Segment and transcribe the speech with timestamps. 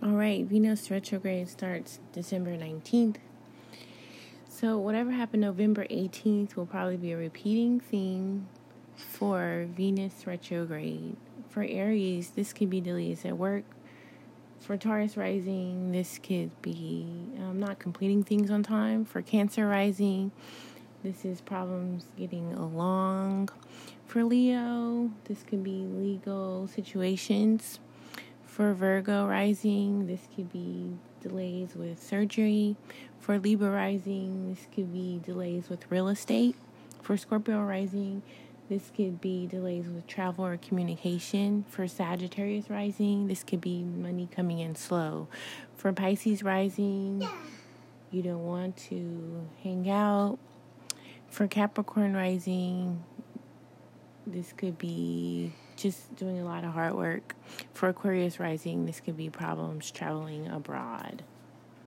[0.00, 3.16] All right, Venus retrograde starts December 19th.
[4.48, 8.46] So, whatever happened November 18th will probably be a repeating theme
[8.94, 11.16] for Venus retrograde.
[11.48, 13.64] For Aries, this could be delays at work.
[14.60, 17.04] For Taurus rising, this could be
[17.40, 19.04] um, not completing things on time.
[19.04, 20.30] For Cancer rising,
[21.02, 23.48] this is problems getting along.
[24.06, 27.80] For Leo, this could be legal situations.
[28.58, 32.74] For Virgo rising, this could be delays with surgery.
[33.20, 36.56] For Libra rising, this could be delays with real estate.
[37.00, 38.20] For Scorpio rising,
[38.68, 41.66] this could be delays with travel or communication.
[41.68, 45.28] For Sagittarius rising, this could be money coming in slow.
[45.76, 47.28] For Pisces rising,
[48.10, 50.36] you don't want to hang out.
[51.28, 53.04] For Capricorn rising,
[54.32, 57.34] this could be just doing a lot of hard work.
[57.72, 61.22] For Aquarius rising, this could be problems traveling abroad.